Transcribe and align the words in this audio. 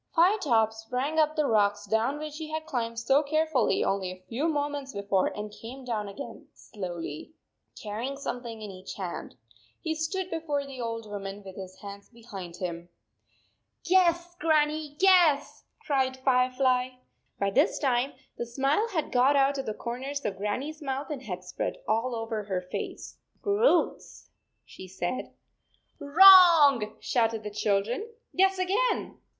Firetop 0.15 0.73
sprang 0.73 1.19
up 1.19 1.35
the 1.35 1.45
rocks 1.45 1.85
down 1.85 2.17
which 2.17 2.37
he 2.37 2.49
had 2.51 2.65
climbed 2.65 2.97
so 2.97 3.21
carefully 3.21 3.83
only 3.83 4.09
a 4.09 4.23
few 4.27 4.47
mo 4.47 4.67
ments 4.67 4.93
before, 4.93 5.27
and 5.37 5.51
came 5.51 5.85
down 5.85 6.07
again 6.07 6.47
slowly, 6.55 7.35
H 7.75 7.83
carrying 7.83 8.17
something 8.17 8.63
in 8.63 8.71
each 8.71 8.95
hand. 8.95 9.35
He 9.79 9.93
stood 9.93 10.31
before 10.31 10.65
the 10.65 10.81
old 10.81 11.05
woman 11.07 11.43
with 11.43 11.55
his 11.55 11.81
hands 11.81 12.09
be 12.09 12.23
hind 12.23 12.55
him. 12.55 12.89
15" 13.83 13.89
Guess, 13.95 14.35
Grannie, 14.39 14.95
guess!" 14.97 15.65
cried 15.85 16.17
Firefly. 16.17 16.95
By 17.39 17.51
this 17.51 17.77
time, 17.77 18.13
the 18.39 18.47
smile 18.47 18.87
had 18.93 19.11
got 19.11 19.35
out 19.35 19.59
of 19.59 19.67
the 19.67 19.75
corners 19.75 20.25
of 20.25 20.37
Grannie 20.37 20.71
s 20.71 20.81
mouth 20.81 21.11
and 21.11 21.21
had 21.21 21.43
spread 21.43 21.77
all 21.87 22.15
over 22.15 22.45
her 22.45 22.59
face." 22.71 23.19
Roots," 23.43 24.31
she 24.65 24.87
said." 24.87 25.31
Wrong," 25.99 26.95
shouted 26.99 27.43
the 27.43 27.51
children." 27.51 28.09
Guess 28.35 28.57
again." 28.57 29.19